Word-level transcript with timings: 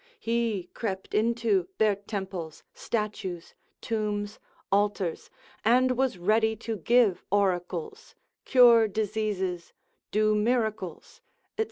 he 0.19 0.63
crept 0.73 1.13
into 1.13 1.67
their 1.77 1.93
temples, 1.95 2.63
statues, 2.73 3.53
tombs, 3.81 4.39
altars, 4.71 5.29
and 5.63 5.91
was 5.91 6.17
ready 6.17 6.55
to 6.55 6.75
give 6.75 7.23
oracles, 7.29 8.15
cure 8.43 8.87
diseases, 8.87 9.73
do 10.09 10.33
miracles, 10.33 11.21
&c. 11.55 11.59